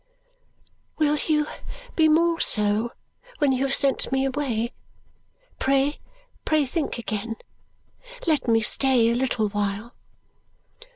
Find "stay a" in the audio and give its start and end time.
8.61-9.13